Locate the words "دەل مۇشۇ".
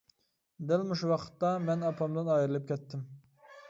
0.71-1.11